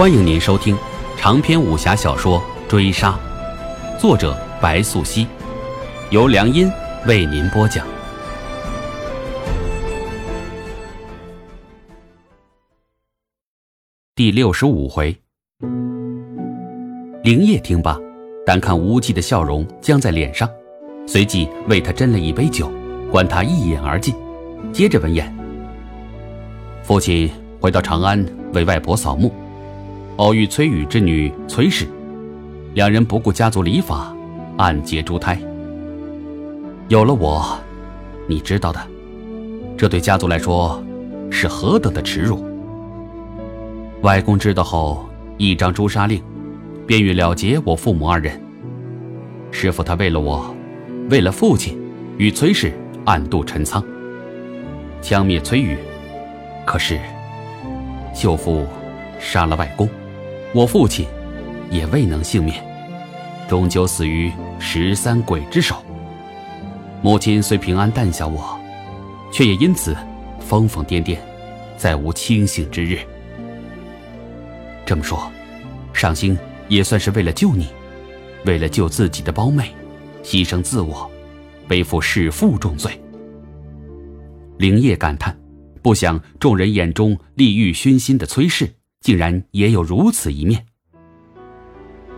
[0.00, 0.74] 欢迎您收听
[1.18, 3.20] 长篇武侠小说《追杀》，
[4.00, 5.26] 作者白素熙，
[6.08, 6.72] 由良音
[7.06, 7.86] 为您播讲。
[14.14, 15.14] 第六十五回，
[17.22, 17.94] 灵叶听罢，
[18.46, 20.48] 单看无忌的笑容僵在脸上，
[21.06, 22.72] 随即为他斟了一杯酒，
[23.10, 24.14] 观他一饮而尽，
[24.72, 25.30] 接着闻言
[26.82, 27.30] ：“父亲
[27.60, 28.24] 回到长安
[28.54, 29.30] 为外婆扫墓。”
[30.20, 31.88] 偶遇崔宇之女崔氏，
[32.74, 34.14] 两人不顾家族礼法，
[34.58, 35.40] 暗结珠胎。
[36.88, 37.58] 有了我，
[38.28, 38.78] 你知道的，
[39.78, 40.84] 这对家族来说
[41.30, 42.44] 是何等的耻辱。
[44.02, 45.08] 外公知道后，
[45.38, 46.22] 一张诛杀令，
[46.86, 48.38] 便欲了结我父母二人。
[49.50, 50.54] 师傅他为了我，
[51.08, 51.80] 为了父亲，
[52.18, 52.74] 与崔氏
[53.06, 53.82] 暗度陈仓，
[55.00, 55.78] 枪灭崔宇。
[56.66, 57.00] 可是，
[58.14, 58.66] 舅父
[59.18, 59.88] 杀了外公。
[60.52, 61.06] 我父亲
[61.70, 62.60] 也未能幸免，
[63.48, 65.76] 终究死于十三鬼之手。
[67.02, 68.58] 母亲虽平安诞下我，
[69.32, 69.96] 却也因此
[70.40, 71.18] 疯疯癫癫，
[71.76, 72.98] 再无清醒之日。
[74.84, 75.30] 这么说，
[75.92, 76.36] 上星
[76.68, 77.68] 也算是为了救你，
[78.44, 79.72] 为了救自己的胞妹，
[80.24, 81.08] 牺牲自我，
[81.68, 83.00] 背负弑父重罪。
[84.58, 85.38] 灵叶感叹，
[85.80, 88.68] 不想众人眼中利欲熏心的崔氏。
[89.00, 90.64] 竟然也有如此一面。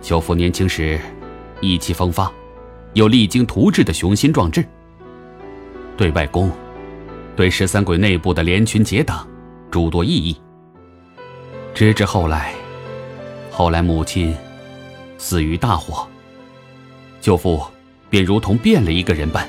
[0.00, 1.00] 舅父年轻时
[1.60, 2.30] 意气风发，
[2.92, 4.64] 有励精图治的雄心壮志。
[5.96, 6.50] 对外公，
[7.34, 9.26] 对十三鬼内部的连群结党，
[9.70, 10.36] 诸多异议。
[11.74, 12.54] 直至后来，
[13.50, 14.36] 后来母亲
[15.16, 16.06] 死于大火，
[17.20, 17.62] 舅父
[18.10, 19.48] 便如同变了一个人般，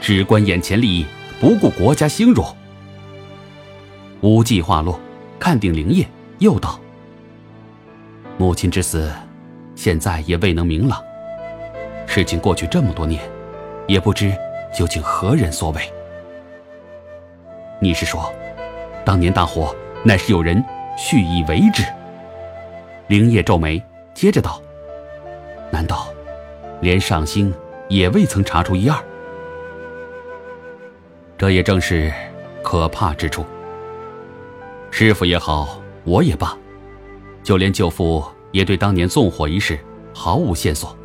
[0.00, 1.04] 只关眼前利益，
[1.40, 2.46] 不顾国家兴荣。
[4.20, 4.98] 无忌话落，
[5.40, 6.08] 看定灵叶。
[6.38, 6.78] 又道
[8.38, 9.12] ：“母亲之死，
[9.74, 11.02] 现在也未能明朗。
[12.06, 13.20] 事情过去这么多年，
[13.88, 14.32] 也不知
[14.72, 15.82] 究竟何人所为。
[17.80, 18.32] 你是说，
[19.04, 20.64] 当年大火乃是有人
[20.96, 21.82] 蓄意为之？”
[23.08, 23.82] 灵叶皱眉，
[24.14, 24.62] 接着道
[25.72, 26.06] ：“难道
[26.80, 27.52] 连上星
[27.88, 28.96] 也未曾查出一二？
[31.36, 32.12] 这也正是
[32.62, 33.44] 可怕之处。
[34.92, 36.56] 师傅也好。”我也罢，
[37.42, 39.78] 就连舅父也对当年纵火一事
[40.14, 40.96] 毫无线索。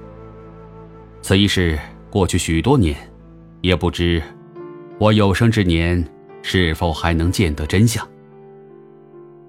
[1.22, 1.78] 此一事
[2.10, 2.96] 过去许多年，
[3.60, 4.24] 也不知
[4.98, 6.02] 我有生之年
[6.42, 8.08] 是否还能见得真相。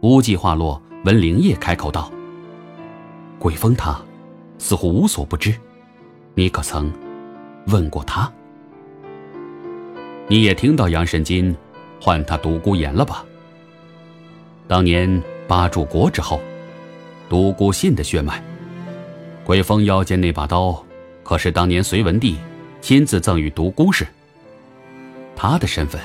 [0.01, 2.11] 无忌话落，闻灵叶开口道
[3.39, 3.97] ：“鬼峰他
[4.59, 5.55] 似乎无所不知，
[6.35, 6.93] 你可曾
[7.69, 8.29] 问过他？
[10.27, 11.57] 你也听到杨神金
[12.01, 13.25] 唤他独孤岩了吧？
[14.67, 16.41] 当年。”八柱国之后，
[17.29, 18.43] 独孤信的血脉，
[19.45, 20.83] 鬼峰腰间那把刀，
[21.23, 22.37] 可是当年隋文帝
[22.81, 24.07] 亲自赠与独孤氏。
[25.37, 26.01] 他的身份，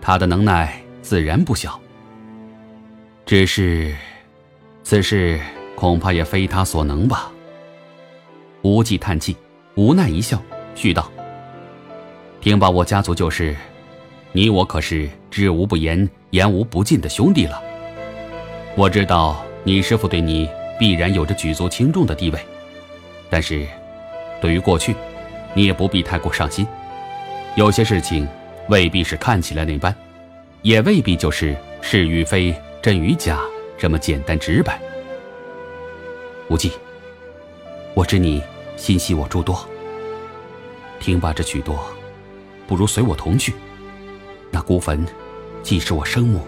[0.00, 1.78] 他的能耐自然不小。
[3.26, 3.94] 只是，
[4.82, 5.40] 此事
[5.74, 7.30] 恐怕也非他所能吧。
[8.62, 9.36] 无忌叹气，
[9.74, 10.40] 无奈一笑，
[10.74, 11.10] 续道
[12.40, 13.56] ：“听罢我家族旧事，
[14.32, 17.62] 你我可是知无不言，言无不尽的兄弟了。”
[18.74, 22.40] 我知道你师父对你必然有着举足轻重的地位，
[23.28, 23.66] 但是，
[24.40, 24.96] 对于过去，
[25.52, 26.66] 你也不必太过上心。
[27.54, 28.26] 有些事情
[28.70, 29.94] 未必是看起来那般，
[30.62, 33.38] 也未必就是是与非、真与假
[33.76, 34.80] 这么简单直白。
[36.48, 36.72] 无忌，
[37.92, 38.42] 我知你
[38.78, 39.68] 心系我诸多，
[40.98, 41.78] 听罢这许多，
[42.66, 43.52] 不如随我同去。
[44.50, 45.06] 那孤坟，
[45.62, 46.40] 既是我生母，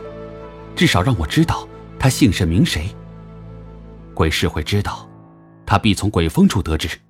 [0.74, 1.68] 至少让我知道。
[2.04, 2.94] 他姓甚名谁？
[4.12, 5.09] 鬼市会知道，
[5.65, 7.00] 他必从鬼峰处得知。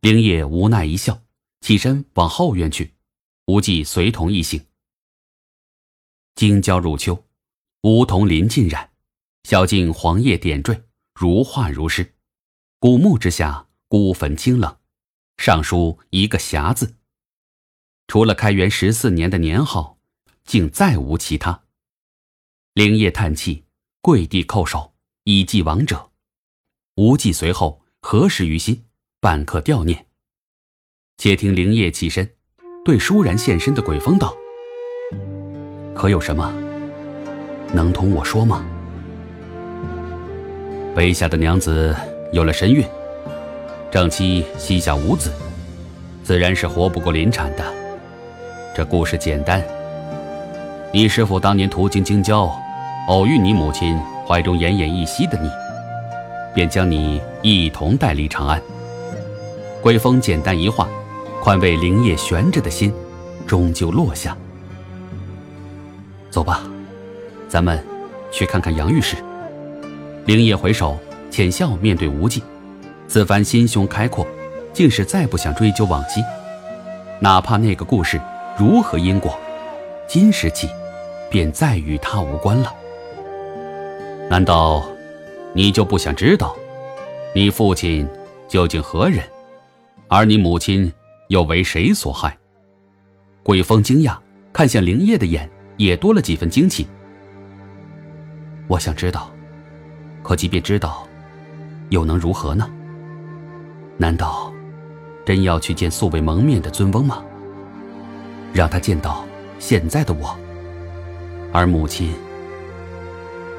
[0.00, 1.22] 灵叶无奈一笑，
[1.60, 2.92] 起身往后院去，
[3.46, 4.66] 无忌随同一行。
[6.34, 7.24] 京郊入秋，
[7.82, 8.90] 梧桐林尽染，
[9.44, 10.82] 小径黄叶点缀，
[11.14, 12.14] 如画如诗。
[12.80, 14.76] 古墓之下，孤坟清冷，
[15.36, 16.96] 上书一个“侠”字。
[18.08, 20.00] 除了开元十四年的年号，
[20.44, 21.65] 竟再无其他。
[22.76, 23.64] 灵叶叹气，
[24.02, 24.92] 跪地叩首，
[25.24, 26.10] 以祭亡者。
[26.96, 28.84] 无忌随后何时于心，
[29.18, 30.04] 半刻吊念。
[31.16, 32.30] 且听灵叶起身，
[32.84, 34.36] 对倏然现身的鬼风道
[35.96, 36.52] ：“可有什么
[37.72, 38.62] 能同我说吗？”
[40.94, 41.96] 卑下的娘子
[42.30, 42.86] 有了身孕，
[43.90, 45.32] 正妻膝下无子，
[46.22, 47.64] 自然是活不过临产的。
[48.76, 49.64] 这故事简单，
[50.92, 52.54] 你师父当年途经京郊。
[53.06, 55.48] 偶遇你母亲怀中奄奄一息的你，
[56.52, 58.60] 便将你一同带离长安。
[59.80, 60.88] 归风简单一话，
[61.40, 62.92] 宽慰灵叶悬着的心，
[63.46, 64.36] 终究落下。
[66.30, 66.62] 走吧，
[67.48, 67.80] 咱们
[68.32, 69.16] 去看看杨御史。
[70.24, 70.98] 灵叶回首，
[71.30, 72.42] 浅笑面对无忌，
[73.06, 74.26] 此番心胸开阔，
[74.72, 76.20] 竟是再不想追究往昔，
[77.20, 78.20] 哪怕那个故事
[78.58, 79.38] 如何因果，
[80.08, 80.68] 今时起，
[81.30, 82.74] 便再与他无关了。
[84.28, 84.84] 难道
[85.54, 86.54] 你就不想知道，
[87.34, 88.06] 你父亲
[88.48, 89.22] 究竟何人，
[90.08, 90.92] 而你母亲
[91.28, 92.36] 又为谁所害？
[93.44, 94.16] 鬼风惊讶，
[94.52, 96.86] 看向灵叶的眼也多了几分惊奇。
[98.66, 99.30] 我想知道，
[100.24, 101.06] 可即便知道，
[101.90, 102.68] 又能如何呢？
[103.96, 104.52] 难道
[105.24, 107.22] 真要去见素未蒙面的尊翁吗？
[108.52, 109.24] 让他见到
[109.60, 110.36] 现在的我，
[111.52, 112.12] 而母亲，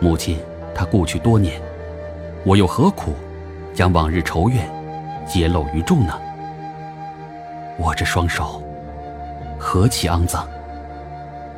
[0.01, 0.37] 母亲。
[0.77, 1.59] 他故去多年，
[2.43, 3.15] 我又何苦
[3.73, 4.69] 将往日仇怨
[5.27, 6.13] 揭露于众呢？
[7.79, 8.61] 我这双手
[9.57, 10.47] 何其肮脏！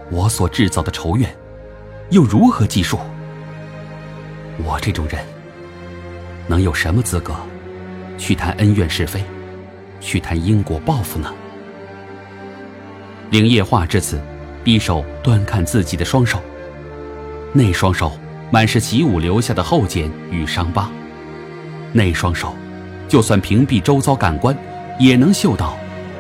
[0.10, 1.30] 我所制造的仇怨
[2.12, 2.98] 又如何计数？
[4.63, 5.22] 我这种人
[6.48, 7.33] 能有什么资格
[8.18, 9.22] 去谈恩怨是非，
[10.00, 11.30] 去谈因果报复呢？
[13.31, 14.18] 灵夜话至此，
[14.63, 16.39] 低手端看自己的双手，
[17.51, 18.13] 那双手。
[18.51, 20.90] 满是习武留下的厚茧与伤疤，
[21.94, 22.56] 那双手，
[23.07, 24.57] 就算屏蔽周遭感官，
[25.00, 25.78] 也能嗅到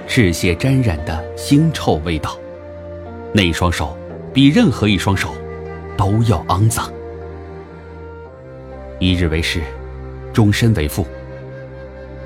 [0.07, 2.37] 赤血沾染的腥臭味道。
[3.33, 3.97] 那双手，
[4.31, 5.33] 比任何一双手
[5.97, 6.91] 都要肮脏。
[8.99, 9.61] 一日为师，
[10.31, 11.07] 终身为父。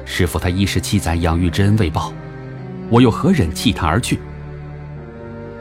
[0.03, 2.11] 师傅他一十七载养育之恩未报，
[2.89, 4.19] 我又何忍弃他而去？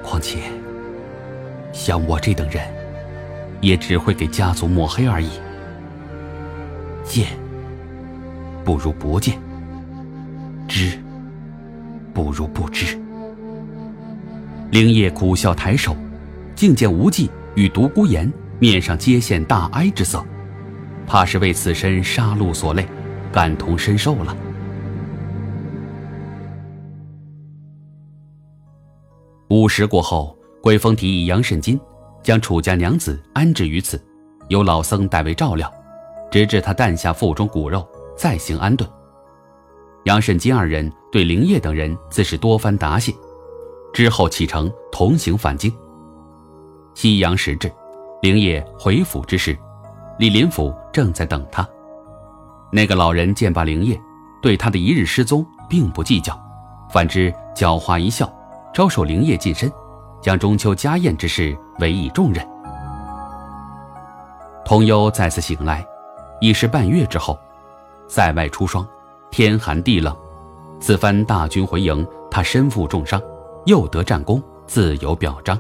[0.03, 0.39] 况且，
[1.73, 2.82] 像我这等人。
[3.63, 5.31] 也只会给家族抹黑而已。
[7.03, 7.29] 见
[8.63, 9.39] 不如不见，
[10.69, 10.99] 知
[12.13, 13.01] 不如不知。
[14.71, 15.97] 灵叶苦笑抬手，
[16.55, 20.25] 竟见无忌与独孤岩面上皆现大哀之色，
[21.07, 22.87] 怕是为此身杀戮所累，
[23.33, 24.37] 感同身受了。
[29.49, 31.79] 午时过后，鬼风提议杨慎金。
[32.23, 34.01] 将楚家娘子安置于此，
[34.49, 35.73] 由老僧代为照料，
[36.31, 37.87] 直至他诞下腹中骨肉，
[38.17, 38.89] 再行安顿。
[40.05, 43.13] 杨慎金二人对灵叶等人自是多番答谢，
[43.93, 45.73] 之后启程同行返京。
[46.95, 47.71] 夕阳时至，
[48.21, 49.57] 灵叶回府之时，
[50.19, 51.67] 李林甫正在等他。
[52.73, 54.01] 那个老人见罢灵叶，
[54.41, 56.39] 对他的一日失踪并不计较，
[56.91, 58.33] 反之狡猾一笑，
[58.73, 59.71] 招手灵叶近身。
[60.23, 62.47] 将中秋家宴之事委以重任。
[64.65, 65.85] 童幽再次醒来，
[66.41, 67.39] 已是半月之后。
[68.09, 68.87] 塞外出霜，
[69.31, 70.15] 天寒地冷。
[70.79, 73.21] 此番大军回营，他身负重伤，
[73.67, 75.59] 又得战功，自有表彰。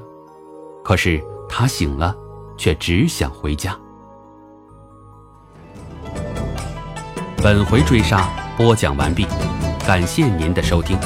[0.84, 2.14] 可是他醒了，
[2.58, 3.74] 却只想回家。
[7.42, 9.26] 本回追杀播讲完毕，
[9.86, 10.98] 感谢您的收听。